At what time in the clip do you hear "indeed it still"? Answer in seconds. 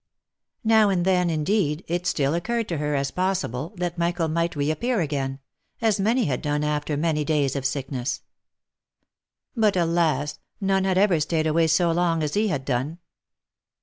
1.29-2.33